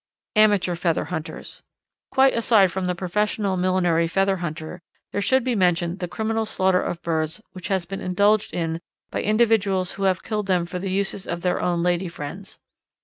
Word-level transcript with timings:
Amateur 0.35 0.73
Feather 0.75 1.05
Hunters. 1.13 1.61
Quite 2.09 2.33
aside 2.33 2.71
from 2.71 2.85
the 2.85 2.95
professional 2.95 3.55
millinery 3.55 4.07
feather 4.07 4.37
hunter 4.37 4.81
there 5.11 5.21
should 5.21 5.43
be 5.43 5.53
mentioned 5.53 5.99
the 5.99 6.07
criminal 6.07 6.43
slaughter 6.47 6.81
of 6.81 6.99
birds 7.03 7.39
which 7.51 7.67
has 7.67 7.85
been 7.85 8.01
indulged 8.01 8.51
in 8.51 8.79
by 9.11 9.21
individuals 9.21 9.91
who 9.91 10.03
have 10.05 10.23
killed 10.23 10.47
them 10.47 10.65
for 10.65 10.79
the 10.79 10.89
uses 10.89 11.27
of 11.27 11.41
their 11.43 11.61
own 11.61 11.83
lady 11.83 12.07
friends. 12.07 12.57